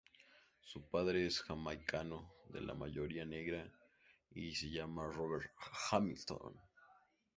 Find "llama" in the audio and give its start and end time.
4.71-5.05